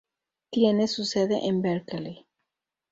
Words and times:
Tiene 0.49 0.87
su 0.87 1.05
sede 1.05 1.45
en 1.47 1.61
Berkeley. 1.61 2.25